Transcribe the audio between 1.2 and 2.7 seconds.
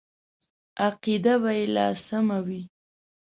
به یې لا سمه وي.